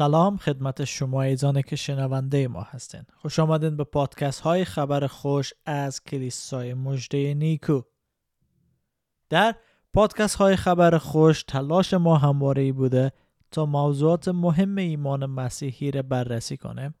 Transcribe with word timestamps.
سلام 0.00 0.36
خدمت 0.36 0.84
شما 0.84 1.22
ایزان 1.22 1.62
که 1.62 1.76
شنونده 1.76 2.48
ما 2.48 2.62
هستین. 2.62 3.02
خوش 3.16 3.38
آمدین 3.38 3.76
به 3.76 3.84
پادکست 3.84 4.40
های 4.40 4.64
خبر 4.64 5.06
خوش 5.06 5.52
از 5.66 6.04
کلیسای 6.04 6.74
مجده 6.74 7.34
نیکو. 7.34 7.80
در 9.28 9.54
پادکست 9.94 10.36
های 10.36 10.56
خبر 10.56 10.98
خوش 10.98 11.42
تلاش 11.42 11.94
ما 11.94 12.16
همواره 12.16 12.72
بوده 12.72 13.12
تا 13.50 13.66
موضوعات 13.66 14.28
مهم 14.28 14.76
ایمان 14.76 15.26
مسیحی 15.26 15.90
را 15.90 16.02
بررسی 16.02 16.56
کنیم 16.56 16.94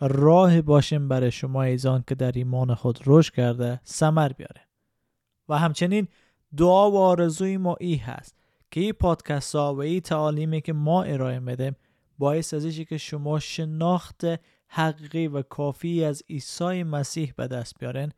و 0.00 0.08
راه 0.08 0.62
باشیم 0.62 1.08
برای 1.08 1.30
شما 1.30 1.62
ایزان 1.62 2.04
که 2.06 2.14
در 2.14 2.32
ایمان 2.32 2.74
خود 2.74 2.98
رشد 3.06 3.34
کرده 3.34 3.80
سمر 3.84 4.28
بیاره 4.28 4.68
و 5.48 5.58
همچنین 5.58 6.08
دعا 6.56 6.90
و 6.90 6.96
آرزوی 6.96 7.56
ما 7.56 7.76
ای 7.80 7.96
هست 7.96 8.36
که 8.70 8.80
این 8.80 8.92
پادکست 8.92 9.54
ها 9.54 9.74
و 9.74 9.80
این 9.82 10.00
تعالیمی 10.00 10.60
که 10.60 10.72
ما 10.72 11.02
ارائه 11.02 11.38
میدیم 11.38 11.76
باعث 12.22 12.54
از 12.54 12.66
که 12.66 12.98
شما 12.98 13.38
شناخت 13.38 14.24
حقیقی 14.66 15.26
و 15.26 15.42
کافی 15.42 16.04
از 16.04 16.22
عیسی 16.30 16.82
مسیح 16.82 17.34
به 17.36 17.46
دست 17.46 17.78
بیارن 17.78 18.12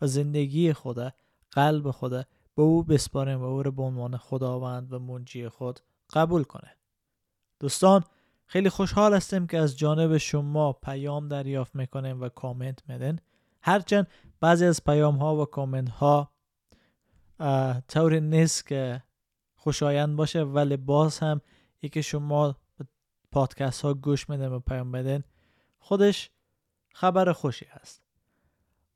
و 0.00 0.06
زندگی 0.06 0.72
خود 0.72 1.14
قلب 1.50 1.90
خود 1.90 2.12
به 2.54 2.62
او 2.62 2.82
بسپارن 2.82 3.34
و 3.34 3.42
او 3.42 3.62
را 3.62 3.70
به 3.70 3.82
عنوان 3.82 4.16
خداوند 4.16 4.92
و 4.92 4.98
منجی 4.98 5.48
خود 5.48 5.80
قبول 6.12 6.44
کنه. 6.44 6.76
دوستان 7.60 8.04
خیلی 8.46 8.68
خوشحال 8.68 9.14
هستیم 9.14 9.46
که 9.46 9.58
از 9.58 9.78
جانب 9.78 10.16
شما 10.16 10.72
پیام 10.72 11.28
دریافت 11.28 11.74
می‌کنیم 11.74 12.20
و 12.20 12.28
کامنت 12.28 12.78
میدن 12.88 13.18
هرچند 13.62 14.06
بعضی 14.40 14.66
از 14.66 14.84
پیام 14.84 15.16
ها 15.16 15.36
و 15.36 15.44
کامنت 15.44 15.88
ها 15.88 16.30
طور 17.88 18.18
نیست 18.20 18.66
که 18.66 19.02
خوشایند 19.54 20.16
باشه 20.16 20.42
ولی 20.42 20.76
باز 20.76 21.18
هم 21.18 21.40
ای 21.80 21.88
که 21.88 22.02
شما 22.02 22.56
پادکست 23.34 23.82
ها 23.82 23.94
گوش 23.94 24.28
میدن 24.28 24.48
و 24.48 24.58
پیام 24.58 24.92
بدن 24.92 25.24
خودش 25.78 26.30
خبر 26.92 27.32
خوشی 27.32 27.66
هست. 27.70 28.02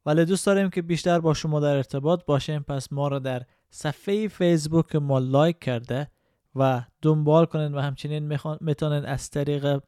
ولی 0.06 0.24
دوست 0.24 0.46
داریم 0.46 0.70
که 0.70 0.82
بیشتر 0.82 1.20
با 1.20 1.34
شما 1.34 1.60
در 1.60 1.76
ارتباط 1.76 2.24
باشیم 2.24 2.62
پس 2.62 2.92
ما 2.92 3.08
رو 3.08 3.18
در 3.18 3.42
صفحه 3.70 4.28
فیسبوک 4.28 4.96
ما 4.96 5.18
لایک 5.18 5.58
کرده 5.58 6.10
و 6.54 6.82
دنبال 7.02 7.44
کنین 7.44 7.74
و 7.74 7.80
همچنین 7.80 8.38
می‌تونین 8.60 9.04
از 9.04 9.30
طریق 9.30 9.82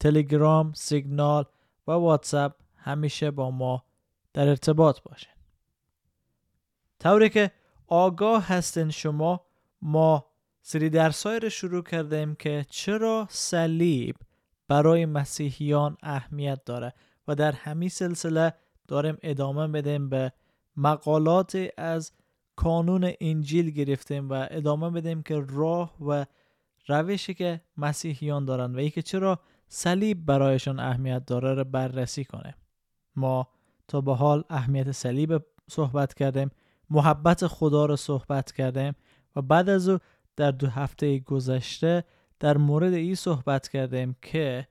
تلگرام، 0.00 0.72
سیگنال 0.72 1.44
و 1.86 1.92
واتساپ 1.92 2.52
همیشه 2.76 3.30
با 3.30 3.50
ما 3.50 3.84
در 4.32 4.48
ارتباط 4.48 5.02
باشین. 5.02 5.32
طوری 7.00 7.30
که 7.30 7.50
آگاه 7.86 8.46
هستین 8.46 8.90
شما 8.90 9.46
ما 9.82 10.31
سری 10.62 10.90
درسای 10.90 11.40
رو 11.40 11.50
شروع 11.50 11.82
کردیم 11.82 12.34
که 12.34 12.66
چرا 12.70 13.26
صلیب 13.30 14.16
برای 14.68 15.06
مسیحیان 15.06 15.96
اهمیت 16.02 16.64
داره 16.64 16.94
و 17.28 17.34
در 17.34 17.52
همین 17.52 17.88
سلسله 17.88 18.54
داریم 18.88 19.18
ادامه 19.22 19.68
بدیم 19.68 20.08
به 20.08 20.32
مقالات 20.76 21.68
از 21.76 22.12
کانون 22.56 23.12
انجیل 23.20 23.70
گرفتیم 23.70 24.30
و 24.30 24.46
ادامه 24.50 24.90
بدیم 24.90 25.22
که 25.22 25.44
راه 25.48 25.96
و 26.06 26.26
روشی 26.88 27.34
که 27.34 27.60
مسیحیان 27.76 28.44
دارن 28.44 28.74
و 28.74 28.78
ای 28.78 28.90
چرا 28.90 29.40
صلیب 29.68 30.26
برایشان 30.26 30.80
اهمیت 30.80 31.26
داره 31.26 31.54
رو 31.54 31.64
بررسی 31.64 32.24
کنه 32.24 32.54
ما 33.16 33.48
تا 33.88 34.00
به 34.00 34.14
حال 34.14 34.44
اهمیت 34.50 34.92
صلیب 34.92 35.42
صحبت 35.70 36.14
کردیم 36.14 36.50
محبت 36.90 37.46
خدا 37.46 37.86
رو 37.86 37.96
صحبت 37.96 38.52
کردیم 38.52 38.94
و 39.36 39.42
بعد 39.42 39.68
از 39.68 39.88
او 39.88 39.98
در 40.36 40.50
دو 40.50 40.66
هفته 40.66 41.18
گذشته 41.18 42.04
در 42.40 42.56
مورد 42.56 42.92
ای 42.92 43.14
صحبت 43.14 43.68
کردیم 43.68 44.16
که 44.22 44.68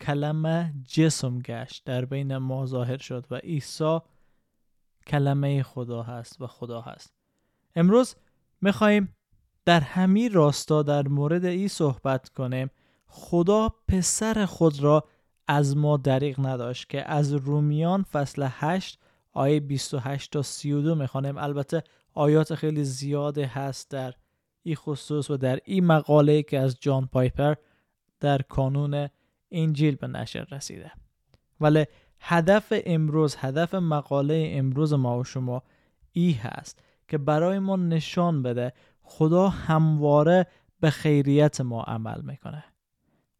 کلمه 0.00 0.74
جسم 0.88 1.38
گشت 1.38 1.84
در 1.84 2.04
بین 2.04 2.36
ما 2.36 2.66
ظاهر 2.66 2.98
شد 2.98 3.26
و 3.30 3.34
عیسی 3.34 3.98
کلمه 5.06 5.62
خدا 5.62 6.02
هست 6.02 6.40
و 6.40 6.46
خدا 6.46 6.80
هست. 6.80 7.12
امروز 7.76 8.14
میخواییم 8.60 9.16
در 9.64 9.80
همین 9.80 10.32
راستا 10.32 10.82
در 10.82 11.08
مورد 11.08 11.44
ای 11.44 11.68
صحبت 11.68 12.28
کنیم. 12.28 12.70
خدا 13.06 13.74
پسر 13.88 14.46
خود 14.46 14.82
را 14.82 15.04
از 15.48 15.76
ما 15.76 15.96
دریغ 15.96 16.46
نداشت 16.46 16.88
که 16.88 17.10
از 17.10 17.32
رومیان 17.32 18.02
فصل 18.02 18.48
8 18.50 18.98
آیه 19.32 19.60
28 19.60 20.32
تا 20.32 20.42
32 20.42 20.94
می‌خوانیم. 20.94 21.38
البته 21.38 21.82
آیات 22.14 22.54
خیلی 22.54 22.84
زیاده 22.84 23.46
هست 23.46 23.90
در 23.90 24.14
ای 24.68 24.74
خصوص 24.74 25.30
و 25.30 25.36
در 25.36 25.58
این 25.64 25.86
مقاله 25.86 26.42
که 26.42 26.58
از 26.58 26.76
جان 26.80 27.06
پایپر 27.06 27.54
در 28.20 28.42
کانون 28.42 29.08
انجیل 29.50 29.96
به 29.96 30.06
نشر 30.06 30.46
رسیده. 30.50 30.92
ولی 31.60 31.84
هدف 32.20 32.72
امروز 32.86 33.36
هدف 33.38 33.74
مقاله 33.74 34.50
امروز 34.52 34.92
ما 34.92 35.18
و 35.18 35.24
شما 35.24 35.62
ای 36.12 36.32
هست 36.32 36.82
که 37.08 37.18
برای 37.18 37.58
ما 37.58 37.76
نشان 37.76 38.42
بده 38.42 38.72
خدا 39.02 39.48
همواره 39.48 40.46
به 40.80 40.90
خیریت 40.90 41.60
ما 41.60 41.82
عمل 41.82 42.20
می‌کنه. 42.20 42.64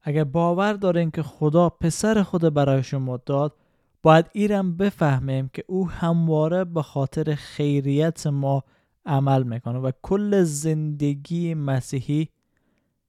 اگر 0.03 0.25
باور 0.25 0.73
دارین 0.73 1.11
که 1.11 1.23
خدا 1.23 1.69
پسر 1.69 2.23
خود 2.23 2.55
برای 2.55 2.83
شما 2.83 3.17
داد 3.17 3.57
باید 4.03 4.27
ایرم 4.33 4.77
بفهمیم 4.77 5.51
که 5.53 5.65
او 5.67 5.91
همواره 5.91 6.65
به 6.65 6.83
خاطر 6.83 7.35
خیریت 7.35 8.27
ما 8.27 8.65
عمل 9.09 9.43
می‌کنه 9.43 9.79
و 9.79 9.91
کل 10.03 10.43
زندگی 10.43 11.55
مسیحی 11.55 12.29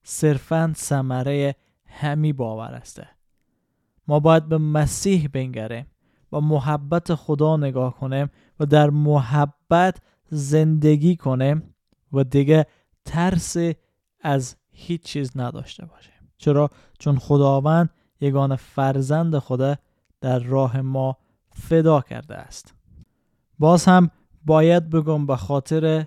صرفا 0.04 0.74
ثمره 0.76 1.56
همی 1.86 2.34
باور 2.34 2.74
است. 2.74 3.02
ما 4.08 4.20
باید 4.20 4.50
به 4.50 4.58
مسیح 4.58 5.28
بنگریم 5.34 5.88
و 6.32 6.42
محبت 6.42 7.16
خدا 7.16 7.58
نگاه 7.58 7.98
کنیم 7.98 8.30
و 8.60 8.66
در 8.66 8.90
محبت 8.90 9.98
زندگی 10.30 11.16
کنیم 11.16 11.76
و 12.14 12.24
دیگه 12.24 12.66
ترس 13.06 13.58
از 14.22 14.56
هیچ 14.72 15.02
چیز 15.04 15.32
نداشته 15.36 15.86
باشیم. 15.86 16.14
چرا؟ 16.38 16.70
چون 17.00 17.18
خداوند 17.18 17.90
یگان 18.22 18.56
فرزند 18.56 19.40
خدا 19.40 19.76
در 20.22 20.40
راه 20.40 20.82
ما 20.82 21.18
فدا 21.52 22.02
کرده 22.02 22.36
است. 22.36 22.74
باز 23.60 23.86
هم 23.86 24.12
باید 24.46 24.90
بگم 24.90 25.26
به 25.26 25.36
خاطر 25.36 26.06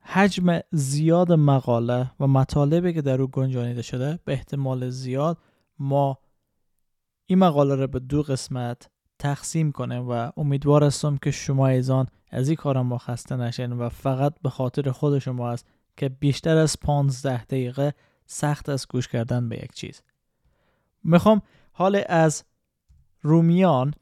حجم 0.00 0.60
زیاد 0.72 1.32
مقاله 1.32 2.10
و 2.20 2.26
مطالبی 2.26 2.92
که 2.92 3.02
در 3.02 3.22
او 3.22 3.28
گنجانیده 3.28 3.82
شده 3.82 4.18
به 4.24 4.32
احتمال 4.32 4.90
زیاد 4.90 5.38
ما 5.78 6.18
این 7.26 7.38
مقاله 7.38 7.74
رو 7.74 7.86
به 7.86 7.98
دو 7.98 8.22
قسمت 8.22 8.90
تقسیم 9.18 9.72
کنیم 9.72 10.08
و 10.08 10.30
امیدوار 10.36 10.84
هستم 10.84 11.16
که 11.16 11.30
شما 11.30 11.66
ایزان 11.66 12.06
از 12.30 12.48
این 12.48 12.56
کارم 12.56 12.86
ما 12.86 12.98
خسته 12.98 13.36
نشین 13.36 13.72
و 13.72 13.88
فقط 13.88 14.34
به 14.42 14.50
خاطر 14.50 14.90
خود 14.90 15.18
شما 15.18 15.50
است 15.50 15.66
که 15.96 16.08
بیشتر 16.08 16.56
از 16.56 16.80
15 16.80 17.44
دقیقه 17.44 17.94
سخت 18.26 18.68
از 18.68 18.86
گوش 18.88 19.08
کردن 19.08 19.48
به 19.48 19.56
یک 19.56 19.72
چیز. 19.72 20.02
می‌خوام 21.04 21.42
حال 21.72 22.02
از 22.08 22.44
رومیان 23.22 23.94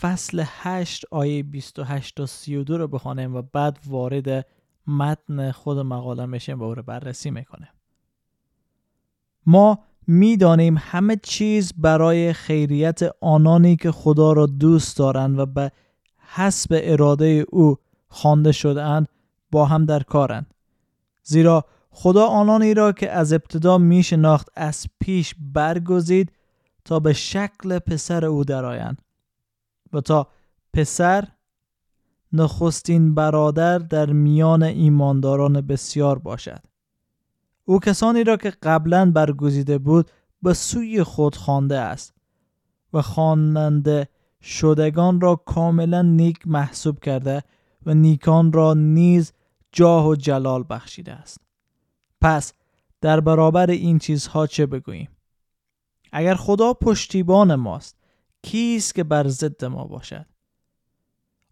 فصل 0.00 0.44
8 0.46 1.04
آیه 1.10 1.42
28 1.42 2.16
تا 2.16 2.26
32 2.26 2.78
رو 2.78 2.88
بخوانیم 2.88 3.36
و 3.36 3.42
بعد 3.42 3.78
وارد 3.86 4.46
متن 4.86 5.50
خود 5.50 5.78
مقاله 5.78 6.26
میشیم 6.26 6.60
و 6.60 6.64
او 6.64 6.74
رو 6.74 6.82
بررسی 6.82 7.30
می‌کنیم. 7.30 7.68
ما 9.46 9.78
می‌دانیم 10.06 10.76
همه 10.78 11.16
چیز 11.22 11.72
برای 11.76 12.32
خیریت 12.32 13.00
آنانی 13.20 13.76
که 13.76 13.92
خدا 13.92 14.32
را 14.32 14.46
دوست 14.46 14.96
دارند 14.96 15.38
و 15.38 15.46
به 15.46 15.72
حسب 16.18 16.80
اراده 16.82 17.44
او 17.48 17.76
خوانده 18.08 18.52
شدهاند 18.52 19.08
با 19.50 19.64
هم 19.64 19.84
در 19.84 20.02
کارند. 20.02 20.54
زیرا 21.22 21.64
خدا 21.90 22.26
آنانی 22.26 22.74
را 22.74 22.92
که 22.92 23.10
از 23.10 23.32
ابتدا 23.32 23.78
می 23.78 24.02
شناخت 24.02 24.48
از 24.56 24.86
پیش 25.00 25.34
برگزید 25.38 26.32
تا 26.84 27.00
به 27.00 27.12
شکل 27.12 27.78
پسر 27.78 28.24
او 28.24 28.44
درآیند. 28.44 29.02
و 29.94 30.00
تا 30.00 30.26
پسر 30.72 31.28
نخستین 32.32 33.14
برادر 33.14 33.78
در 33.78 34.12
میان 34.12 34.62
ایمانداران 34.62 35.60
بسیار 35.60 36.18
باشد. 36.18 36.60
او 37.64 37.80
کسانی 37.80 38.24
را 38.24 38.36
که 38.36 38.50
قبلا 38.50 39.10
برگزیده 39.10 39.78
بود 39.78 40.10
به 40.42 40.54
سوی 40.54 41.02
خود 41.02 41.36
خوانده 41.36 41.78
است 41.78 42.14
و 42.92 43.02
خواننده 43.02 44.08
شدگان 44.42 45.20
را 45.20 45.36
کاملا 45.36 46.02
نیک 46.02 46.38
محسوب 46.46 46.98
کرده 47.00 47.42
و 47.86 47.94
نیکان 47.94 48.52
را 48.52 48.74
نیز 48.74 49.32
جاه 49.72 50.08
و 50.08 50.14
جلال 50.14 50.64
بخشیده 50.70 51.12
است. 51.12 51.40
پس 52.20 52.52
در 53.00 53.20
برابر 53.20 53.70
این 53.70 53.98
چیزها 53.98 54.46
چه 54.46 54.66
بگوییم؟ 54.66 55.08
اگر 56.12 56.34
خدا 56.34 56.72
پشتیبان 56.72 57.54
ماست 57.54 58.03
کیست 58.44 58.94
که 58.94 59.04
بر 59.04 59.28
ضد 59.28 59.64
ما 59.64 59.84
باشد؟ 59.84 60.26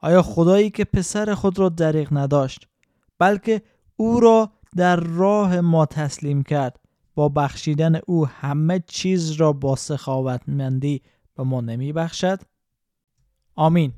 آیا 0.00 0.22
خدایی 0.22 0.70
که 0.70 0.84
پسر 0.84 1.34
خود 1.34 1.58
را 1.58 1.68
دریغ 1.68 2.08
نداشت 2.10 2.68
بلکه 3.18 3.62
او 3.96 4.20
را 4.20 4.52
در 4.76 4.96
راه 4.96 5.60
ما 5.60 5.86
تسلیم 5.86 6.42
کرد 6.42 6.78
با 7.14 7.28
بخشیدن 7.28 8.00
او 8.06 8.26
همه 8.26 8.82
چیز 8.86 9.32
را 9.32 9.52
با 9.52 9.76
سخاوتمندی 9.76 11.02
به 11.36 11.42
ما 11.42 11.60
نمی 11.60 11.92
بخشد 11.92 12.40
آمین. 13.54 13.92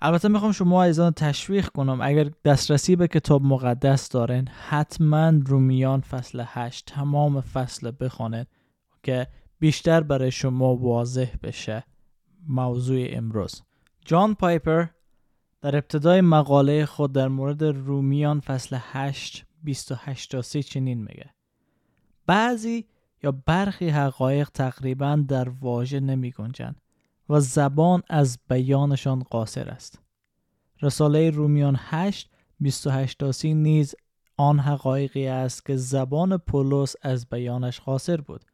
البته 0.00 0.28
می‌خوام 0.28 0.52
شما 0.52 0.82
ایزان 0.82 1.12
تشویق 1.12 1.68
کنم 1.68 2.00
اگر 2.00 2.30
دسترسی 2.44 2.96
به 2.96 3.08
کتاب 3.08 3.42
مقدس 3.42 4.08
دارین 4.08 4.48
حتما 4.48 5.32
رومیان 5.46 6.00
فصل 6.00 6.44
8 6.46 6.84
تمام 6.86 7.40
فصل 7.40 7.92
بخوانید 8.00 8.46
که 9.02 9.26
بیشتر 9.58 10.00
برای 10.00 10.30
شما 10.30 10.76
واضح 10.76 11.30
بشه. 11.42 11.84
موضوع 12.48 13.06
امروز 13.10 13.62
جان 14.04 14.34
پایپر 14.34 14.86
در 15.60 15.76
ابتدای 15.76 16.20
مقاله 16.20 16.86
خود 16.86 17.12
در 17.12 17.28
مورد 17.28 17.62
رومیان 17.62 18.40
فصل 18.40 18.78
8 18.80 19.46
28 19.62 20.30
تا 20.30 20.42
30 20.42 20.62
چنین 20.62 20.98
میگه 20.98 21.34
بعضی 22.26 22.86
یا 23.22 23.32
برخی 23.32 23.88
حقایق 23.88 24.50
تقریبا 24.50 25.24
در 25.28 25.48
واژه 25.48 26.00
نمی 26.00 26.30
گنجن 26.30 26.74
و 27.28 27.40
زبان 27.40 28.02
از 28.08 28.38
بیانشان 28.48 29.22
قاصر 29.22 29.68
است. 29.68 29.98
رساله 30.82 31.30
رومیان 31.30 31.76
8 31.78 32.30
28 32.60 33.18
تا 33.18 33.32
30 33.32 33.54
نیز 33.54 33.94
آن 34.36 34.58
حقایقی 34.58 35.26
است 35.26 35.64
که 35.64 35.76
زبان 35.76 36.36
پولس 36.36 36.94
از 37.02 37.26
بیانش 37.26 37.80
قاصر 37.80 38.20
بود. 38.20 38.44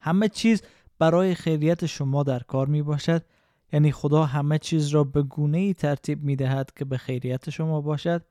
همه 0.00 0.28
چیز 0.28 0.62
برای 0.98 1.34
خیریت 1.34 1.86
شما 1.86 2.22
در 2.22 2.38
کار 2.38 2.66
می 2.66 2.82
باشد 2.82 3.24
یعنی 3.72 3.92
خدا 3.92 4.24
همه 4.24 4.58
چیز 4.58 4.88
را 4.88 5.04
به 5.04 5.22
گونه 5.22 5.58
ای 5.58 5.74
ترتیب 5.74 6.22
می 6.22 6.36
دهد 6.36 6.72
که 6.76 6.84
به 6.84 6.98
خیریت 6.98 7.50
شما 7.50 7.80
باشد 7.80 8.22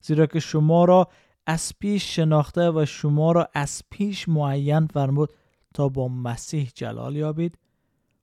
زیرا 0.00 0.26
که 0.26 0.40
شما 0.40 0.84
را 0.84 1.08
از 1.46 1.72
پیش 1.78 2.16
شناخته 2.16 2.70
و 2.70 2.84
شما 2.86 3.32
را 3.32 3.48
از 3.54 3.82
پیش 3.90 4.28
معین 4.28 4.86
فرمود 4.86 5.32
تا 5.74 5.88
با 5.88 6.08
مسیح 6.08 6.70
جلال 6.74 7.16
یابید. 7.16 7.58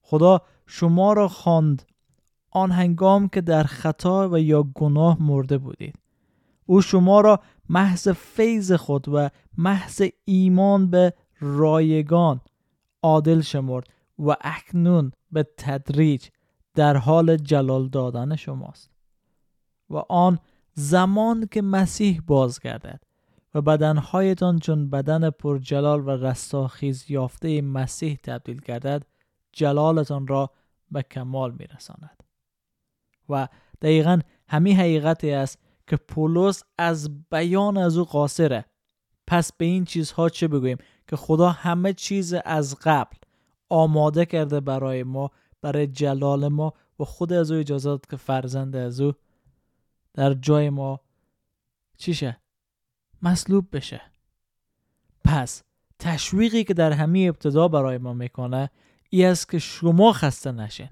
خدا 0.01 0.41
شما 0.65 1.13
را 1.13 1.27
خواند 1.27 1.83
آن 2.51 2.71
هنگام 2.71 3.27
که 3.29 3.41
در 3.41 3.63
خطا 3.63 4.29
و 4.29 4.39
یا 4.39 4.63
گناه 4.63 5.23
مرده 5.23 5.57
بودید. 5.57 5.95
او 6.65 6.81
شما 6.81 7.21
را 7.21 7.39
محض 7.69 8.07
فیض 8.07 8.71
خود 8.71 9.09
و 9.09 9.29
محض 9.57 10.01
ایمان 10.25 10.89
به 10.89 11.13
رایگان 11.39 12.41
عادل 13.03 13.41
شمرد 13.41 13.87
و 14.19 14.35
اکنون 14.41 15.11
به 15.31 15.47
تدریج 15.57 16.27
در 16.75 16.97
حال 16.97 17.37
جلال 17.37 17.89
دادن 17.89 18.35
شماست. 18.35 18.89
و 19.89 19.97
آن 19.97 20.39
زمان 20.73 21.47
که 21.51 21.61
مسیح 21.61 22.21
بازگردد 22.27 23.01
و 23.53 23.61
بدنهایتان 23.61 24.59
چون 24.59 24.89
بدن 24.89 25.29
پرجلال 25.29 26.07
و 26.07 26.09
رستاخیز 26.09 27.11
یافته 27.11 27.61
مسیح 27.61 28.19
تبدیل 28.23 28.61
گردد 28.65 29.03
جلالتان 29.51 30.27
را 30.27 30.51
به 30.91 31.03
کمال 31.03 31.55
میرساند. 31.59 32.23
و 33.29 33.47
دقیقا 33.81 34.19
همین 34.47 34.77
حقیقتی 34.77 35.31
است 35.31 35.59
که 35.87 35.95
پولس 35.95 36.63
از 36.77 37.29
بیان 37.29 37.77
از 37.77 37.97
او 37.97 38.05
قاصره. 38.05 38.65
پس 39.27 39.53
به 39.53 39.65
این 39.65 39.85
چیزها 39.85 40.29
چه 40.29 40.47
بگوییم؟ 40.47 40.77
که 41.07 41.15
خدا 41.15 41.49
همه 41.49 41.93
چیز 41.93 42.33
از 42.33 42.75
قبل 42.83 43.15
آماده 43.69 44.25
کرده 44.25 44.59
برای 44.59 45.03
ما 45.03 45.31
برای 45.61 45.87
جلال 45.87 46.47
ما 46.47 46.73
و 46.99 47.03
خود 47.03 47.33
از 47.33 47.51
او 47.51 47.59
اجازه 47.59 47.89
داد 47.89 48.05
که 48.09 48.17
فرزند 48.17 48.75
از 48.75 49.01
او 49.01 49.13
در 50.13 50.33
جای 50.33 50.69
ما 50.69 50.99
چیشه 51.97 52.37
مصلوب 53.21 53.67
بشه. 53.71 54.01
پس 55.25 55.63
تشویقی 55.99 56.63
که 56.63 56.73
در 56.73 56.91
همین 56.91 57.29
ابتدا 57.29 57.67
برای 57.67 57.97
ما 57.97 58.13
می‌کنه 58.13 58.69
ای 59.09 59.25
است 59.25 59.49
که 59.49 59.59
شما 59.59 60.13
خسته 60.13 60.51
نشین. 60.51 60.89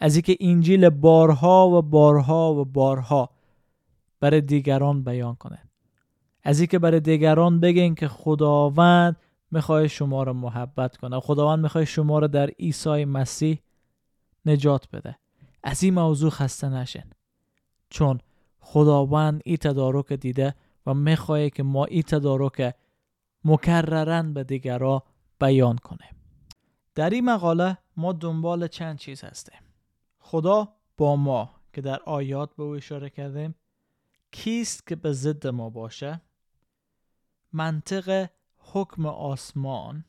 از 0.00 0.14
اینکه 0.14 0.36
انجیل 0.40 0.88
بارها 0.88 1.68
و 1.68 1.82
بارها 1.82 2.54
و 2.54 2.64
بارها 2.64 3.30
برای 4.20 4.40
دیگران 4.40 5.04
بیان 5.04 5.34
کنه. 5.34 5.58
از 6.42 6.60
اینکه 6.60 6.78
برای 6.78 7.00
دیگران 7.00 7.60
بگین 7.60 7.94
که 7.94 8.08
خداوند 8.08 9.16
می‌خواد 9.50 9.86
شما 9.86 10.22
رو 10.22 10.32
محبت 10.32 10.96
کنه. 10.96 11.20
خداوند 11.20 11.62
می‌خواد 11.62 11.84
شما 11.84 12.18
رو 12.18 12.28
در 12.28 12.46
عیسی 12.46 13.04
مسیح 13.04 13.58
نجات 14.46 14.90
بده. 14.90 15.18
از 15.62 15.82
این 15.82 15.94
موضوع 15.94 16.30
خسته 16.30 16.68
نشین. 16.68 17.04
چون 17.90 18.20
خداوند 18.60 19.42
این 19.44 19.56
تدارک 19.56 20.12
دیده 20.12 20.54
و 20.86 20.94
می‌خواه 20.94 21.48
که 21.48 21.62
ما 21.62 21.84
این 21.84 22.02
تدارک 22.02 22.74
مکررن 23.44 24.34
به 24.34 24.44
دیگرا 24.44 25.04
بیان 25.40 25.76
کنیم. 25.76 26.16
در 26.94 27.10
این 27.10 27.24
مقاله 27.24 27.78
ما 27.96 28.12
دنبال 28.12 28.66
چند 28.68 28.98
چیز 28.98 29.24
هستیم. 29.24 29.60
خدا 30.18 30.68
با 30.96 31.16
ما 31.16 31.54
که 31.72 31.80
در 31.80 32.00
آیات 32.00 32.56
به 32.56 32.62
او 32.62 32.70
اشاره 32.70 33.10
کردیم 33.10 33.54
کیست 34.30 34.86
که 34.86 34.96
به 34.96 35.12
ضد 35.12 35.46
ما 35.46 35.70
باشه؟ 35.70 36.20
منطق 37.52 38.30
حکم 38.58 39.06
آسمان 39.06 40.04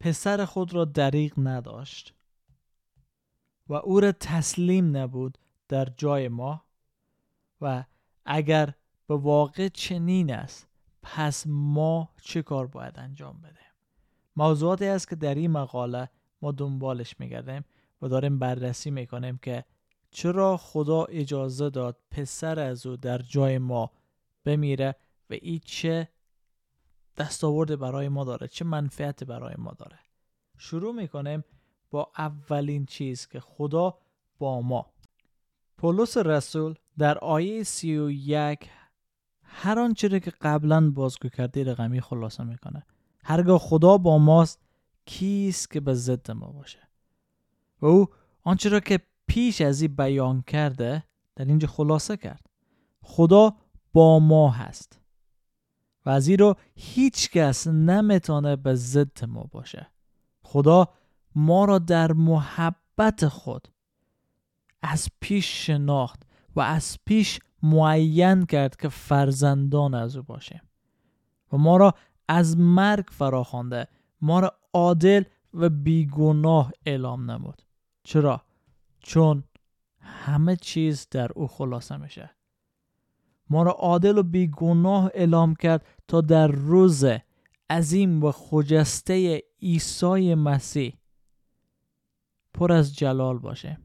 پسر 0.00 0.44
خود 0.44 0.74
را 0.74 0.84
دریغ 0.84 1.32
نداشت. 1.36 2.14
و 3.70 3.74
او 3.74 4.00
را 4.00 4.12
تسلیم 4.12 4.96
نبود 4.96 5.38
در 5.68 5.84
جای 5.84 6.28
ما 6.28 6.64
و 7.60 7.84
اگر 8.24 8.74
به 9.06 9.16
واقع 9.16 9.68
چنین 9.68 10.34
است 10.34 10.68
پس 11.02 11.44
ما 11.46 12.10
چه 12.22 12.42
کار 12.42 12.66
باید 12.66 12.98
انجام 12.98 13.40
بدیم 13.40 13.72
موضوعاتی 14.36 14.86
است 14.86 15.08
که 15.08 15.16
در 15.16 15.34
این 15.34 15.50
مقاله 15.50 16.10
ما 16.42 16.52
دنبالش 16.52 17.20
میگردیم 17.20 17.64
و 18.02 18.08
داریم 18.08 18.38
بررسی 18.38 18.90
می‌کنیم 18.90 19.38
که 19.42 19.64
چرا 20.10 20.56
خدا 20.56 21.04
اجازه 21.04 21.70
داد 21.70 21.96
پسر 22.10 22.58
از 22.58 22.86
او 22.86 22.96
در 22.96 23.18
جای 23.18 23.58
ما 23.58 23.90
بمیره 24.44 24.96
و 25.30 25.34
این 25.34 25.60
چه 25.64 26.08
دستاورد 27.16 27.78
برای 27.78 28.08
ما 28.08 28.24
داره 28.24 28.48
چه 28.48 28.64
منفعت 28.64 29.24
برای 29.24 29.54
ما 29.58 29.72
داره. 29.78 29.98
شروع 30.58 30.94
می‌کنیم 30.94 31.44
با 31.90 32.10
اولین 32.18 32.86
چیز 32.86 33.26
که 33.26 33.40
خدا 33.40 33.98
با 34.38 34.60
ما. 34.60 34.86
پولس 35.78 36.16
رسول 36.16 36.74
در 36.98 37.18
آیه 37.18 37.62
سی 37.62 37.98
و 37.98 38.10
یک 38.10 38.68
هر 39.42 39.78
آنچه 39.78 40.20
که 40.20 40.32
قبلا 40.40 40.90
بازگو 40.90 41.28
کرده 41.28 41.64
رقمی 41.64 42.00
خلاصه 42.00 42.44
می‌کنه. 42.44 42.86
هرگاه 43.24 43.58
خدا 43.58 43.98
با 43.98 44.18
ماست 44.18 44.60
کیست 45.04 45.70
که 45.70 45.80
به 45.80 45.94
ضد 45.94 46.30
ما 46.30 46.46
باشه؟ 46.46 46.88
و 47.82 47.86
او 47.86 48.06
آنچه 48.42 48.68
را 48.68 48.80
که 48.80 49.00
پیش 49.26 49.60
از 49.60 49.82
این 49.82 49.96
بیان 49.96 50.42
کرده 50.42 51.04
در 51.36 51.44
اینجا 51.44 51.68
خلاصه 51.68 52.16
کرد. 52.16 52.46
خدا 53.02 53.56
با 53.92 54.18
ما 54.18 54.50
هست 54.50 55.00
و 56.06 56.10
از 56.10 56.28
این 56.28 56.38
رو 56.38 56.54
هیچ 56.74 57.30
کس 57.30 57.66
نمی‌تونه 57.66 58.56
به 58.56 58.74
ضد 58.74 59.24
ما 59.24 59.42
باشه. 59.52 59.86
خدا 60.42 60.88
ما 61.34 61.64
را 61.64 61.78
در 61.78 62.12
محبت 62.12 63.28
خود 63.28 63.68
از 64.82 65.08
پیش 65.20 65.66
شناخت 65.66 66.22
و 66.56 66.60
از 66.60 66.98
پیش 67.04 67.38
معین 67.62 68.46
کرد 68.46 68.76
که 68.76 68.88
فرزندان 68.88 69.94
از 69.94 70.16
او 70.16 70.22
باشیم 70.22 70.62
و 71.52 71.56
ما 71.56 71.76
را 71.76 71.94
از 72.28 72.58
مرگ 72.58 73.04
فراخوانده 73.10 73.88
ما 74.20 74.40
را 74.40 74.52
عادل 74.74 75.22
و 75.54 75.68
بیگناه 75.68 76.72
اعلام 76.86 77.30
نمود 77.30 77.62
چرا؟ 78.04 78.42
چون 79.00 79.44
همه 80.00 80.56
چیز 80.56 81.06
در 81.10 81.32
او 81.32 81.46
خلاصه 81.46 81.96
میشه 81.96 82.30
ما 83.50 83.62
را 83.62 83.72
عادل 83.72 84.18
و 84.18 84.22
بیگناه 84.22 85.10
اعلام 85.14 85.54
کرد 85.54 85.86
تا 86.08 86.20
در 86.20 86.46
روز 86.46 87.04
عظیم 87.70 88.24
و 88.24 88.32
خجسته 88.32 89.42
عیسی 89.62 90.34
مسیح 90.34 90.99
پر 92.54 92.72
از 92.72 92.96
جلال 92.96 93.38
باشه 93.38 93.78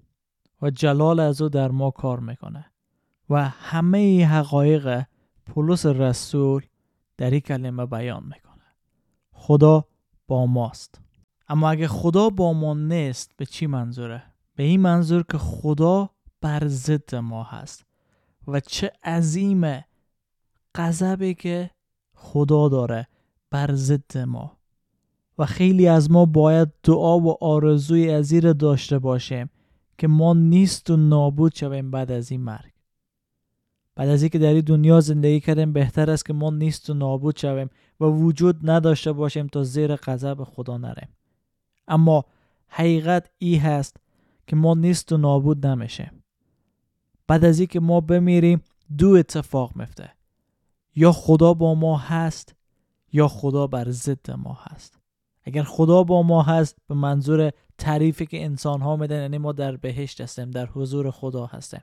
و 0.61 0.69
جلال 0.69 1.19
از 1.19 1.41
او 1.41 1.49
در 1.49 1.71
ما 1.71 1.91
کار 1.91 2.19
می‌کنه 2.19 2.65
و 3.29 3.49
همه 3.49 4.27
حقایق 4.27 5.05
پولس 5.45 5.85
رسول 5.85 6.65
در 7.17 7.29
این 7.29 7.39
کلمه 7.39 7.85
بیان 7.85 8.23
می‌کنه. 8.23 8.63
خدا 9.31 9.85
با 10.27 10.45
ماست. 10.45 11.01
اما 11.47 11.69
اگه 11.69 11.87
خدا 11.87 12.29
با 12.29 12.53
ما 12.53 12.73
نیست 12.73 13.31
به 13.37 13.45
چی 13.45 13.67
منظوره؟ 13.67 14.23
به 14.55 14.63
این 14.63 14.81
منظور 14.81 15.23
که 15.31 15.37
خدا 15.37 16.09
بر 16.41 16.67
ضد 16.67 17.15
ما 17.15 17.43
هست 17.43 17.85
و 18.47 18.59
چه 18.59 18.91
عظیم 19.03 19.85
غضبی 20.75 21.33
که 21.33 21.71
خدا 22.15 22.69
داره 22.69 23.07
بر 23.49 23.75
ضد 23.75 24.17
ما. 24.17 24.57
و 25.37 25.45
خیلی 25.45 25.87
از 25.87 26.11
ما 26.11 26.25
باید 26.25 26.69
دعا 26.83 27.19
و 27.19 27.43
آرزوی 27.43 28.09
از 28.09 28.33
داشته 28.33 28.99
باشیم 28.99 29.49
که 29.97 30.07
ما 30.07 30.33
نیست 30.33 30.89
و 30.89 30.97
نابود 30.97 31.55
شویم 31.55 31.91
بعد 31.91 32.11
از 32.11 32.31
این 32.31 32.41
مرگ. 32.41 32.71
بعد 33.95 34.09
از 34.09 34.21
اینکه 34.21 34.39
در 34.39 34.53
این 34.53 34.61
دنیا 34.61 34.99
زندگی 34.99 35.39
کردیم 35.39 35.73
بهتر 35.73 36.11
است 36.11 36.25
که 36.25 36.33
ما 36.33 36.49
نیست 36.49 36.89
و 36.89 36.93
نابود 36.93 37.37
شویم 37.37 37.69
و 37.99 38.05
وجود 38.05 38.69
نداشته 38.69 39.11
باشیم 39.11 39.47
تا 39.47 39.63
زیر 39.63 39.95
غضب 39.95 40.43
خدا 40.43 40.77
نریم. 40.77 41.09
اما 41.87 42.25
حقیقت 42.67 43.29
ای 43.37 43.55
هست 43.55 43.97
که 44.47 44.55
ما 44.55 44.73
نیست 44.73 45.11
و 45.11 45.17
نابود 45.17 45.65
نمیشیم. 45.67 46.23
بعد 47.27 47.45
از 47.45 47.59
اینکه 47.59 47.79
ما 47.79 48.01
بمیریم 48.01 48.61
دو 48.97 49.09
اتفاق 49.09 49.75
میفته. 49.75 50.09
یا 50.95 51.11
خدا 51.11 51.53
با 51.53 51.75
ما 51.75 51.97
هست 51.97 52.55
یا 53.13 53.27
خدا 53.27 53.67
بر 53.67 53.91
ضد 53.91 54.31
ما 54.31 54.57
هست. 54.61 54.99
اگر 55.45 55.63
خدا 55.63 56.03
با 56.03 56.23
ما 56.23 56.41
هست 56.41 56.77
به 56.87 56.95
منظور 56.95 57.51
تعریفی 57.77 58.25
که 58.25 58.43
انسان 58.43 58.81
ها 58.81 58.95
میدن 58.95 59.21
یعنی 59.21 59.37
ما 59.37 59.51
در 59.51 59.77
بهشت 59.77 60.21
هستیم 60.21 60.51
در 60.51 60.65
حضور 60.65 61.11
خدا 61.11 61.45
هستیم. 61.45 61.81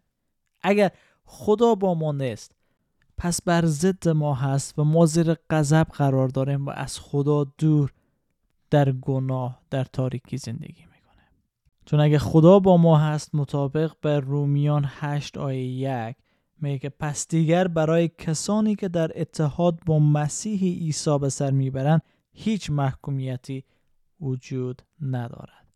اگر 0.63 0.91
خدا 1.25 1.75
با 1.75 1.95
ما 1.95 2.13
نیست 2.13 2.55
پس 3.19 3.43
بر 3.43 3.67
ضد 3.67 4.09
ما 4.09 4.35
هست 4.35 4.79
و 4.79 4.85
ما 4.85 5.07
زیر 5.07 5.35
غضب 5.51 5.87
قرار 5.93 6.29
داریم 6.29 6.67
و 6.67 6.71
از 6.71 6.99
خدا 6.99 7.45
دور 7.45 7.93
در 8.71 8.93
گناه 8.93 9.61
در 9.71 9.85
تاریکی 9.85 10.37
زندگی 10.37 10.83
می‌کنه 10.83 11.29
چون 11.85 12.01
اگه 12.01 12.19
خدا 12.19 12.59
با 12.59 12.77
ما 12.77 12.99
هست 12.99 13.35
مطابق 13.35 13.93
به 14.01 14.21
رومیان 14.21 14.85
8 14.89 15.39
آیه 15.39 16.09
1 16.09 16.17
میگه 16.61 16.79
که 16.79 16.89
پس 16.89 17.29
دیگر 17.29 17.69
برای 17.69 18.09
کسانی 18.09 18.75
که 18.75 18.89
در 18.89 19.11
اتحاد 19.21 19.81
با 19.87 19.99
مسیح 19.99 20.61
عیسی 20.61 21.19
به 21.19 21.29
سر 21.29 21.51
می‌برند 21.51 22.03
هیچ 22.33 22.71
محکومیتی 22.71 23.65
وجود 24.21 24.83
ندارد. 25.01 25.67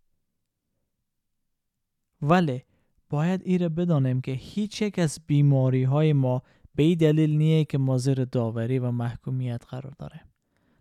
ولی 2.22 2.62
باید 3.10 3.42
ایره 3.44 3.68
بدانیم 3.68 4.20
که 4.20 4.32
هیچ 4.32 4.82
یک 4.82 4.98
از 4.98 5.20
بیماری 5.26 5.84
های 5.84 6.12
ما 6.12 6.42
به 6.74 6.82
این 6.82 6.98
دلیل 6.98 7.36
نیه 7.36 7.64
که 7.64 7.78
ما 7.78 7.98
زیر 7.98 8.24
داوری 8.24 8.78
و 8.78 8.90
محکومیت 8.90 9.64
قرار 9.68 9.94
داره 9.98 10.20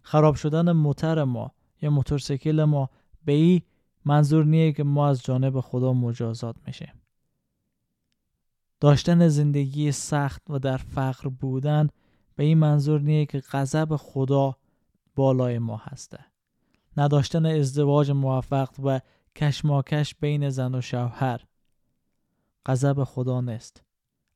خراب 0.01 0.36
شدن 0.36 0.72
موتر 0.72 1.24
ما 1.24 1.51
یا 1.82 1.89
موتورسیکل 1.89 2.63
ما 2.63 2.89
به 3.25 3.32
این 3.32 3.62
منظور 4.05 4.46
نیه 4.46 4.72
که 4.72 4.84
ما 4.84 5.08
از 5.08 5.24
جانب 5.24 5.60
خدا 5.60 5.94
مجازات 5.94 6.55
میشه 6.67 6.94
داشتن 8.79 9.27
زندگی 9.27 9.91
سخت 9.91 10.41
و 10.50 10.60
در 10.60 10.77
فقر 10.77 11.29
بودن 11.29 11.89
به 12.36 12.44
این 12.44 12.58
منظور 12.58 13.01
نیه 13.01 13.25
که 13.25 13.39
غضب 13.51 13.96
خدا 13.96 14.58
بالای 15.15 15.60
ما 15.60 15.77
هسته. 15.77 16.25
نداشتن 16.98 17.45
ازدواج 17.45 18.12
موفق 18.12 18.69
و 18.84 19.00
کشماکش 19.36 20.15
بین 20.15 20.50
زن 20.50 20.75
و 20.75 20.81
شوهر. 20.81 21.45
غضب 22.65 23.03
خدا 23.03 23.41
نیست. 23.41 23.84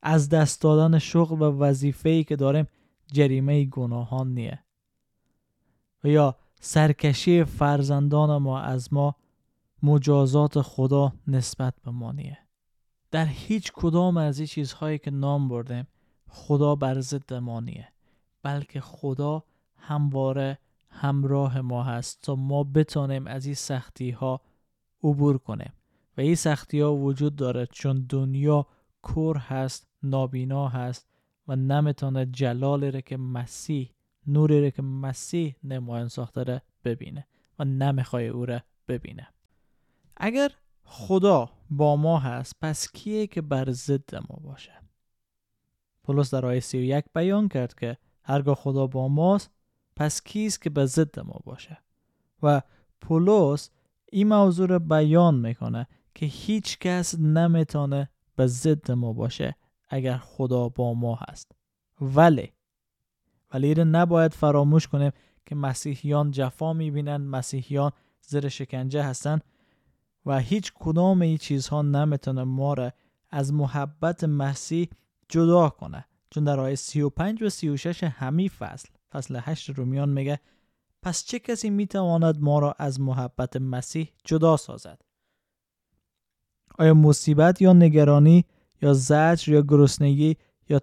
از 0.01 0.29
دست 0.29 0.61
دادن 0.61 0.99
شغل 0.99 1.41
و 1.41 1.59
وظیفه‌ای 1.59 2.23
که 2.23 2.35
داریم 2.35 2.67
جریمه 3.07 3.65
گناهان 3.65 4.33
نیه. 4.33 4.63
و 6.03 6.07
یا 6.07 6.35
سرکشی 6.59 7.43
فرزندان 7.43 8.37
ما 8.37 8.59
از 8.59 8.93
ما 8.93 9.15
مجازات 9.83 10.61
خدا 10.61 11.13
نسبت 11.27 11.73
به 11.83 11.91
ما 11.91 12.11
نیه. 12.11 12.37
در 13.11 13.25
هیچ 13.25 13.71
کدام 13.71 14.17
از 14.17 14.39
این 14.39 14.47
چیزهایی 14.47 14.97
که 14.97 15.11
نام 15.11 15.47
بردیم 15.47 15.87
خدا 16.27 16.75
بر 16.75 16.99
ضد 16.99 17.33
ما 17.33 17.59
نیه. 17.59 17.87
بلکه 18.43 18.81
خدا 18.81 19.43
همواره 19.75 20.59
همراه 20.91 21.61
ما 21.61 21.83
هست 21.83 22.21
تا 22.21 22.35
ما 22.35 22.63
بتانیم 22.63 23.27
از 23.27 23.45
این 23.45 23.55
سختی 23.55 24.11
ها 24.11 24.41
عبور 25.03 25.37
کنیم. 25.37 25.73
و 26.17 26.21
این 26.21 26.35
سختی 26.35 26.79
ها 26.79 26.95
وجود 26.95 27.35
داره 27.35 27.65
چون 27.65 28.05
دنیا 28.09 28.67
کور 29.01 29.37
هست 29.37 29.87
نابینا 30.03 30.67
هست 30.67 31.07
و 31.47 31.55
نمی‌تونه 31.55 32.25
جلالی 32.25 32.91
رو 32.91 33.01
که 33.01 33.17
مسیح 33.17 33.91
نوری 34.27 34.61
رو 34.61 34.69
که 34.69 34.81
مسیح 34.81 35.55
نمایان 35.63 36.07
ساخته 36.07 36.61
ببینه 36.83 37.27
و 37.59 37.65
نمی‌خوای 37.65 38.27
او 38.27 38.45
را 38.45 38.61
ببینه. 38.87 39.27
اگر 40.17 40.51
خدا 40.83 41.49
با 41.69 41.95
ما 41.95 42.19
هست 42.19 42.55
پس 42.61 42.91
کیه 42.91 43.27
که 43.27 43.41
بر 43.41 43.71
ضد 43.71 44.15
ما 44.15 44.39
باشه؟ 44.43 44.71
پولس 46.03 46.33
در 46.33 46.45
آیه 46.45 46.59
31 46.59 47.05
بیان 47.15 47.47
کرد 47.47 47.73
که 47.73 47.97
هرگاه 48.23 48.55
خدا 48.55 48.87
با 48.87 49.07
ماست 49.07 49.51
پس 49.99 50.21
کیست 50.21 50.61
که 50.61 50.69
به 50.69 50.85
ضد 50.85 51.19
ما 51.19 51.39
باشه؟ 51.45 51.77
و 52.43 52.61
پولس 53.01 53.69
این 54.11 54.27
موضوع 54.27 54.67
رو 54.67 54.79
بیان 54.79 55.35
می‌کنه 55.35 55.87
که 56.15 56.25
هیچ 56.25 56.79
کس 56.79 57.15
نمی‌تونه 57.19 58.09
به 58.35 58.47
ضد 58.47 58.91
ما 58.91 59.13
باشه 59.13 59.55
اگر 59.89 60.17
خدا 60.17 60.69
با 60.69 60.93
ما 60.93 61.19
هست. 61.29 61.51
ولی 62.01 62.53
ولی 63.53 63.73
رو 63.73 63.85
نباید 63.85 64.33
فراموش 64.33 64.87
کنیم 64.87 65.11
که 65.45 65.55
مسیحیان 65.55 66.31
جفا 66.31 66.73
می‌بینن 66.73 67.17
مسیحیان 67.17 67.91
زیر 68.21 68.49
شکنجه 68.49 69.03
هستن 69.03 69.39
و 70.25 70.39
هیچ 70.39 70.73
کدام 70.75 71.21
این 71.21 71.37
چیزها 71.37 71.81
نمی‌تونه 71.81 72.43
ما 72.43 72.73
را 72.73 72.91
از 73.29 73.53
محبت 73.53 74.23
مسیح 74.23 74.89
جدا 75.29 75.69
کنه. 75.69 76.05
چون 76.29 76.43
در 76.43 76.59
آیه 76.59 76.75
35 76.75 77.43
و 77.43 77.49
36 77.49 78.03
همی 78.03 78.49
فصل 78.49 78.89
فصل 79.11 79.39
8 79.41 79.69
رومیان 79.69 80.09
میگه 80.09 80.39
پس 81.01 81.25
چه 81.25 81.39
کسی 81.39 81.69
می‌تواند 81.69 82.41
ما 82.41 82.59
را 82.59 82.75
از 82.79 83.01
محبت 83.01 83.57
مسیح 83.57 84.09
جدا 84.25 84.57
سازد؟ 84.57 85.01
آیا 86.79 86.93
مصیبت 86.93 87.61
یا 87.61 87.73
نگرانی 87.73 88.45
یا 88.81 88.93
زجر 88.93 89.51
یا 89.51 89.61
گرسنگی 89.61 90.37
یا 90.69 90.81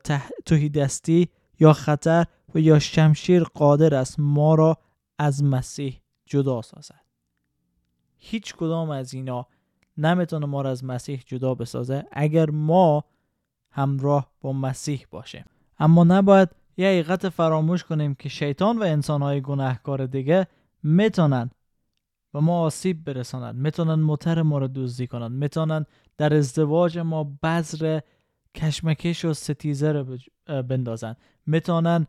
دستی 0.75 1.29
یا 1.61 1.73
خطر 1.73 2.27
و 2.55 2.59
یا 2.59 2.79
شمشیر 2.79 3.45
قادر 3.45 3.95
است 3.95 4.21
ما 4.21 4.55
را 4.55 4.79
از 5.19 5.45
مسیح 5.45 6.01
جدا 6.27 6.63
سازد؟ 6.63 7.07
هیچ 8.17 8.55
کدام 8.55 8.91
از 8.91 9.15
اینا 9.15 9.47
نمی‌تونه 9.97 10.47
ما 10.47 10.63
را 10.63 10.71
از 10.71 10.85
مسیح 10.85 11.23
جدا 11.27 11.55
بسازه 11.55 12.05
اگر 12.13 12.51
ما 12.51 13.05
همراه 13.71 14.31
با 14.41 14.53
مسیح 14.53 15.07
باشیم. 15.11 15.45
اما 15.79 16.05
نباید 16.05 16.49
یه 16.77 16.87
حقیقت 16.87 17.29
فراموش 17.29 17.85
کنیم 17.85 18.15
که 18.15 18.29
شیطان 18.29 18.79
و 18.79 18.83
انسانهای 18.83 19.41
گناهکار 19.41 20.07
دیگه 20.07 20.47
می‌تونن 20.83 21.51
و 22.35 22.41
ما 22.41 22.61
آسیب 22.61 23.05
برسانند 23.05 23.55
می‌تونن 23.55 23.95
موتر 23.95 24.43
ما 24.43 24.59
رو 24.59 24.69
دزدی 24.69 25.07
کنند 25.07 25.33
می‌تونن 25.33 25.87
در 26.17 26.35
ازدواج 26.35 26.99
ما 26.99 27.25
بذر 27.43 28.01
کشمکش 28.55 29.25
و 29.25 29.33
ستیزه 29.33 29.93
رو 29.93 30.17
بندازن. 30.63 31.17
می‌تونن 31.47 32.07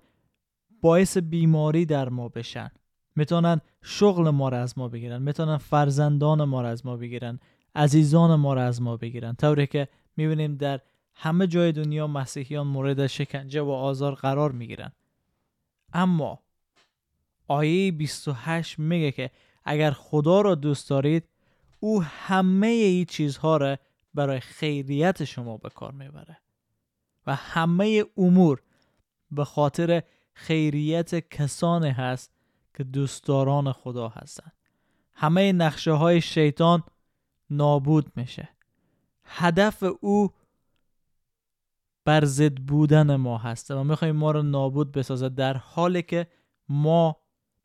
باعث 0.82 1.18
بیماری 1.18 1.86
در 1.86 2.10
ما 2.10 2.30
بشن. 2.30 2.72
می‌تونن 3.16 3.62
شغل 3.82 4.30
ما 4.30 4.50
رو 4.50 4.58
از 4.58 4.78
ما 4.78 4.88
بگیرن. 4.88 5.22
می‌تونن 5.22 5.58
فرزندان 5.58 6.44
ما 6.44 6.62
رو 6.62 6.68
از 6.68 6.86
ما 6.86 6.98
بگیرن. 6.98 7.40
عزیزان 7.76 8.36
ما 8.36 8.54
رو 8.54 8.62
از 8.62 8.82
ما 8.82 8.98
بگیرن. 8.98 9.34
طوری 9.34 9.68
که 9.68 9.88
می‌بینیم 10.18 10.56
در 10.56 10.82
همه 11.20 11.48
جای 11.48 11.72
دنیا 11.72 12.08
مسیحیان 12.08 12.68
مورد 12.68 13.08
شکنجه 13.08 13.62
و 13.62 13.70
آزار 13.70 14.16
قرار 14.16 14.52
می‌گیرن. 14.52 14.92
اما 15.94 16.40
آیه 17.48 17.92
28 17.92 18.80
میگه 18.80 19.12
که 19.12 19.32
اگر 19.66 19.92
خدا 19.92 20.42
را 20.42 20.56
دوست 20.56 20.90
دارید 20.90 21.30
او 21.80 22.04
همه 22.04 22.68
این 22.68 23.06
چیزها 23.06 23.58
را 23.58 23.78
برای 24.14 24.40
خیریت 24.40 25.24
شما 25.24 25.58
به 25.58 25.70
کار 25.70 25.92
می‌بره 25.92 26.38
و 27.28 27.36
همه 27.36 28.06
امور 28.18 28.62
به 29.32 29.46
خاطر 29.46 30.04
خیریت 30.34 31.30
کسانی 31.30 31.90
هست 31.90 32.32
که 32.74 32.84
دوستداران 32.84 33.72
خدا 33.72 34.10
هستند. 34.10 34.54
همه 35.14 35.52
نقشه 35.52 35.92
های 35.92 36.22
شیطان 36.22 36.84
نابود 37.50 38.12
میشه. 38.16 38.50
هدف 39.24 39.84
او 40.02 40.32
بر 42.08 42.26
ضد 42.26 42.56
بودن 42.58 43.16
ما 43.16 43.38
هست 43.38 43.72
و 43.72 43.84
می‌خوایم 43.84 44.16
ما 44.16 44.32
رو 44.32 44.44
نابود 44.44 44.92
بسازه 44.92 45.30
در 45.30 45.58
حالی 45.58 46.02
که 46.02 46.28
ما 46.70 47.18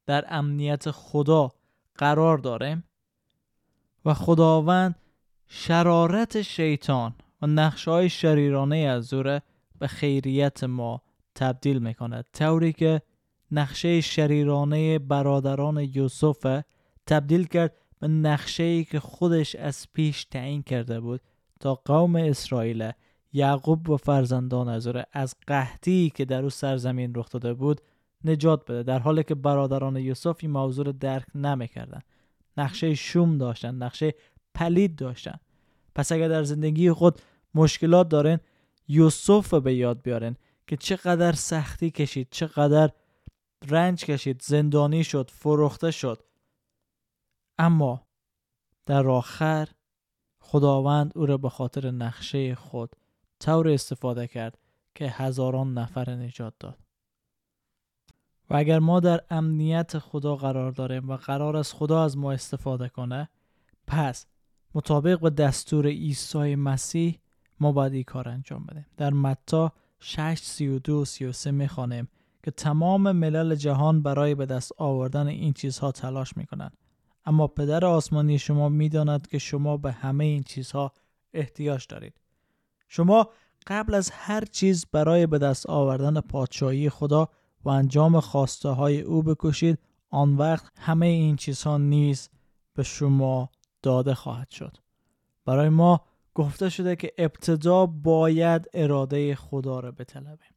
در 0.07 0.25
امنیت 0.29 0.91
خدا 0.91 1.53
قرار 1.95 2.39
داریم 2.39 2.85
و 4.05 4.15
خداوند 4.15 4.95
شرارت 5.49 6.43
شیطان 6.43 7.15
و 7.43 7.47
نقشه 7.47 7.91
های 7.91 8.09
شریرانه 8.09 8.77
از 8.77 9.05
زوره 9.05 9.43
به 9.79 9.87
خیریت 9.87 10.65
ما 10.65 11.03
تبدیل 11.35 11.79
می‌کنه 11.79 12.25
طوری 12.33 12.73
که 12.73 13.03
نقشه 13.51 14.01
شریرانه 14.01 14.99
برادران 14.99 15.79
یوسف 15.79 16.63
تبدیل 17.07 17.45
کرد 17.45 17.77
به 17.99 18.09
نقشه 18.09 18.63
ای 18.63 18.85
که 18.85 19.01
خودش 19.01 19.55
از 19.55 19.87
پیش 19.93 20.25
تعیین 20.25 20.63
کرده 20.63 21.01
بود 21.01 21.21
تا 21.61 21.75
قوم 21.75 22.17
اسرائیل 22.17 22.93
یعقوب 23.33 23.91
و 23.91 23.97
فرزندان 23.97 24.69
از 24.69 24.89
از 25.12 25.35
قحطی 25.47 26.12
که 26.15 26.25
در 26.25 26.43
او 26.43 26.51
سرزمین 26.51 27.15
رخ 27.15 27.29
داده 27.31 27.55
بود 27.55 27.81
نجات 28.25 28.65
بده 28.65 28.83
در 28.83 28.99
حالی 28.99 29.23
که 29.23 29.35
برادران 29.35 29.97
یوسف 29.97 30.37
این 30.41 30.51
موضوع 30.51 30.93
درک 30.93 31.27
نمی‌کردن 31.35 32.01
نقشه 32.57 32.95
شوم 32.95 33.39
داشتن 33.39 33.75
نقشه 33.75 34.15
پلید 34.55 34.97
داشتن 34.97 35.39
پس 35.95 36.12
اگر 36.12 36.29
در 36.29 36.43
زندگی 36.43 36.93
خود 36.93 37.21
مشکلات 37.55 38.09
دارین 38.09 38.39
یوسف 38.89 39.55
به 39.55 39.75
یاد 39.75 40.03
بیارن 40.03 40.37
که 40.67 40.77
چقدر 40.77 41.33
سختی 41.33 41.91
کشید 41.91 42.29
چقدر 42.31 42.91
رنج 43.69 44.05
کشید 44.05 44.43
زندانی 44.43 45.05
شد 45.05 45.31
فروخته 45.31 45.91
شد. 45.91 46.23
اما 47.59 48.07
در 48.87 49.09
آخر 49.09 49.69
خداوند 50.41 51.12
او 51.15 51.27
را 51.27 51.37
به 51.37 51.49
خاطر 51.49 51.91
نقشه 51.91 52.55
خود 52.55 52.97
طور 53.43 53.69
استفاده 53.69 54.27
کرد 54.27 54.59
که 54.95 55.09
هزاران 55.09 55.75
نفر 55.75 56.11
نجات 56.11 56.55
داد. 56.61 56.79
و 58.51 58.57
اگر 58.57 58.79
ما 58.79 59.01
در 59.01 59.21
امنیت 59.31 59.99
خدا 59.99 60.37
قرار 60.37 60.73
داریم 60.73 61.11
و 61.11 61.17
قرار 61.17 61.57
است 61.57 61.75
خدا 61.75 62.05
از 62.05 62.19
ما 62.19 62.33
استفاده 62.33 62.89
کنه 62.89 63.29
پس 63.87 64.27
مطابق 64.75 65.21
به 65.21 65.31
دستور 65.31 65.87
عیسی 65.87 66.55
مسیح 66.55 67.19
ما 67.61 67.73
باید 67.73 67.93
این 67.93 68.03
کار 68.03 68.29
انجام 68.29 68.67
بدیم. 68.67 68.87
در 68.97 69.11
متا 69.11 69.73
6 70.01 70.39
32 70.39 71.05
33 71.05 71.51
می‌خوانیم 71.51 72.09
که 72.43 72.51
تمام 72.51 73.13
ملل 73.13 73.55
جهان 73.55 74.03
برای 74.03 74.35
به 74.35 74.47
دست 74.47 74.73
آوردن 74.77 75.27
این 75.27 75.53
چیزها 75.53 75.93
تلاش 75.93 76.37
می‌کنند. 76.37 76.77
اما 77.25 77.47
پدر 77.47 77.85
آسمانی 77.85 78.39
شما 78.39 78.69
می‌داند 78.69 79.27
که 79.27 79.39
شما 79.39 79.77
به 79.77 79.93
همه 79.93 80.25
این 80.25 80.43
چیزها 80.43 80.93
احتیاج 81.35 81.87
دارید. 81.89 82.22
شما 82.95 83.29
قبل 83.67 83.95
از 83.95 84.11
هر 84.11 84.45
چیز 84.45 84.87
برای 84.93 85.27
به 85.27 85.39
دست 85.39 85.71
آوردن 85.71 86.21
پادشاهی 86.21 86.91
خدا 86.91 87.29
و 87.65 87.69
انجام 87.69 88.21
خواسته 88.21 88.69
های 88.69 89.01
او 89.01 89.23
بکشید 89.23 89.79
آن 90.11 90.37
وقت 90.37 90.73
همه 90.79 91.07
این 91.07 91.37
چیزها 91.37 91.79
نیز 91.79 92.29
به 92.75 92.83
شما 92.83 93.51
داده 93.83 94.15
خواهد 94.15 94.51
شد. 94.51 94.77
برای 95.45 95.69
ما 95.69 96.01
گفته 96.35 96.69
شده 96.69 96.97
که 96.97 97.13
ابتدا 97.19 97.87
باید 97.87 98.69
اراده 98.75 99.35
خدا 99.35 99.81
را 99.81 99.91
بطلبیم. 99.93 100.55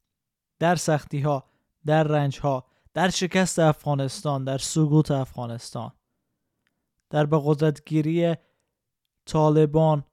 در 0.59 0.75
سختی 0.75 1.19
ها 1.19 1.43
در 1.85 2.03
رنج 2.03 2.39
ها 2.39 2.65
در 2.93 3.09
شکست 3.09 3.59
افغانستان 3.59 4.43
در 4.43 4.57
سقوط 4.57 5.11
افغانستان 5.11 5.91
در 7.09 7.25
به 7.25 7.41
قدرتگیری 7.43 8.35
طالبان 9.25 10.03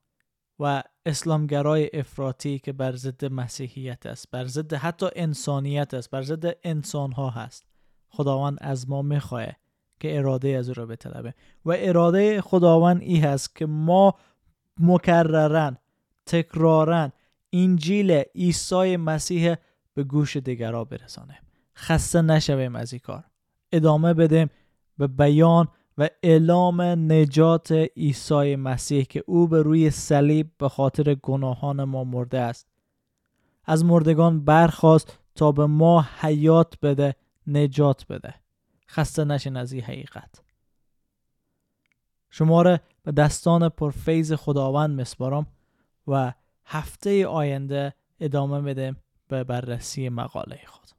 و 0.63 0.83
اسلامگرای 1.07 1.91
افراطی 1.93 2.59
که 2.59 2.73
بر 2.73 2.97
ضد 2.97 3.25
مسیحیت 3.25 4.07
است 4.07 4.31
بر 4.31 4.45
ضد 4.45 4.75
حتی 4.75 5.07
انسانیت 5.17 5.95
است 5.95 6.11
بر 6.11 6.23
ضد 6.23 6.57
انسان 6.65 7.13
ها 7.13 7.31
هست. 7.31 7.65
خداوند 8.09 8.59
از 8.61 8.91
ما 8.91 9.03
می‌خواه 9.03 9.47
که 10.01 10.19
اراده 10.19 10.49
از 10.49 10.69
او 10.69 10.75
را 10.75 10.87
بطلبه. 10.87 11.35
و 11.65 11.77
اراده 11.79 12.41
خداوند 12.41 13.03
ای 13.03 13.17
هست 13.17 13.57
که 13.57 13.67
ما 13.67 14.15
مکررن 14.81 15.77
تکرارن 16.27 17.13
انجیل 17.53 18.11
عیسی 18.35 18.97
مسیح 18.97 19.55
به 19.95 20.05
گوش 20.05 20.37
دیگرا 20.37 20.85
برسانه. 20.85 21.39
خسته 21.77 22.23
نشویم 22.23 22.77
از 22.77 22.93
این 22.93 23.01
کار. 23.01 23.25
ادامه 23.73 24.15
بدیم 24.15 24.51
به 24.99 25.07
بیان 25.07 25.69
و 25.99 26.09
اعلام 26.23 26.81
نجات 27.13 27.73
عیسی 27.73 28.57
مسیح 28.57 29.05
که 29.05 29.25
او 29.27 29.49
به 29.49 29.63
روی 29.63 29.91
صلیب 29.91 30.51
به 30.59 30.69
خاطر 30.69 31.15
گناهان 31.15 31.85
ما 31.85 32.05
مرده 32.05 32.39
است. 32.39 32.69
از 33.65 33.85
مردگان 33.85 34.45
برخواست 34.45 35.19
تا 35.35 35.53
به 35.53 35.67
ما 35.67 36.07
حیات 36.21 36.75
بده 36.83 37.15
نجات 37.47 38.07
بده. 38.07 38.35
خسته 38.89 39.25
نشین 39.25 39.57
از 39.57 39.73
این 39.73 39.83
حقیقت. 39.83 40.43
شما 42.31 42.63
به 43.03 43.13
دستان 43.13 43.69
پرفیز 43.69 44.33
خداوند 44.33 45.01
مسپارم 45.01 45.47
و 46.09 46.33
هفته 46.65 47.27
آینده 47.27 47.95
ادامه 48.21 48.61
بدیم 48.61 48.97
به 49.29 49.45
بررسی 49.45 50.09
مقاله 50.09 50.61
خود. 50.67 50.92